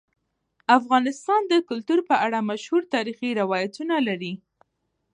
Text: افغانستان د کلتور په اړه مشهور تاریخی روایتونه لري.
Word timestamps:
افغانستان 0.77 1.41
د 1.51 1.53
کلتور 1.69 1.99
په 2.09 2.15
اړه 2.25 2.39
مشهور 2.49 2.81
تاریخی 2.93 3.29
روایتونه 3.41 3.95
لري. 4.07 4.33